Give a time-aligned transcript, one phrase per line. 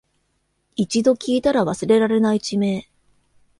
[0.75, 2.87] 一度聞いたら忘れられない地名